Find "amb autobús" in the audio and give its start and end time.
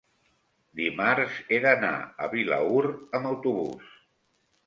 3.19-3.93